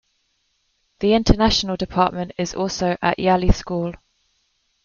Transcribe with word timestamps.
The 0.97 1.13
international 1.13 1.77
department 1.77 2.31
is 2.39 2.55
also 2.55 2.97
at 3.03 3.19
Yali 3.19 3.53
School. 3.53 3.93